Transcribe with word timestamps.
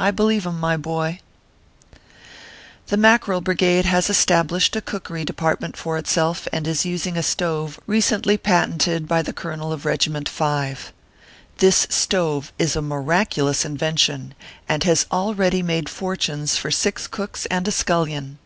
I 0.00 0.10
believe 0.10 0.46
him, 0.46 0.58
my 0.58 0.76
boy! 0.76 1.20
The 2.88 2.96
Mackerel 2.96 3.40
Brigade 3.40 3.84
has 3.84 4.10
established 4.10 4.74
a 4.74 4.80
cookery 4.80 5.24
department 5.24 5.76
for 5.76 5.96
itself, 5.96 6.48
and 6.52 6.66
is 6.66 6.84
using 6.84 7.16
a 7.16 7.22
stove 7.22 7.78
recently 7.86 8.36
patented 8.36 9.06
by 9.06 9.22
the 9.22 9.32
colonel 9.32 9.72
of 9.72 9.84
Regiment 9.84 10.28
5. 10.28 10.92
This 11.58 11.86
stove 11.88 12.52
is 12.58 12.74
a 12.74 12.82
miraculous 12.82 13.64
invention, 13.64 14.34
and 14.68 14.82
has 14.82 15.06
already 15.12 15.62
made 15.62 15.88
for 15.88 16.16
tunes 16.16 16.56
for 16.56 16.72
six 16.72 17.06
cooks 17.06 17.46
and 17.46 17.68
a 17.68 17.70
scullion. 17.70 18.38